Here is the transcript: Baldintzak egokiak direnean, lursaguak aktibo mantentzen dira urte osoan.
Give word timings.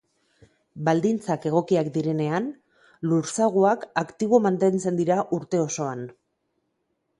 Baldintzak 0.85 1.43
egokiak 1.49 1.91
direnean, 1.97 2.47
lursaguak 3.11 3.87
aktibo 4.05 4.41
mantentzen 4.49 5.01
dira 5.03 5.21
urte 5.41 5.63
osoan. 5.69 6.05